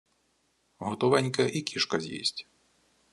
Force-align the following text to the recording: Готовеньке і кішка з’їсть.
Готовеньке 0.79 1.49
і 1.49 1.61
кішка 1.61 1.99
з’їсть. 1.99 2.47